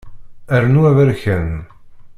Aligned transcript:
Rnu 0.61 0.81
aberkan. 0.91 1.49